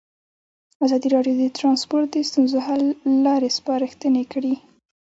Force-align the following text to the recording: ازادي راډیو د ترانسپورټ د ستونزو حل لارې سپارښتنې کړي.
ازادي 0.85 1.07
راډیو 1.15 1.35
د 1.39 1.43
ترانسپورټ 1.57 2.07
د 2.11 2.17
ستونزو 2.29 2.57
حل 2.67 2.83
لارې 3.25 3.49
سپارښتنې 3.57 4.23
کړي. 4.33 4.55